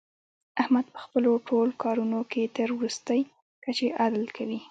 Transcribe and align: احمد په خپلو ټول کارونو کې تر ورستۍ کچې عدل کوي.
احمد 0.61 0.85
په 0.93 0.99
خپلو 1.05 1.31
ټول 1.47 1.67
کارونو 1.83 2.19
کې 2.31 2.43
تر 2.57 2.69
ورستۍ 2.79 3.21
کچې 3.63 3.87
عدل 4.05 4.23
کوي. 4.37 4.59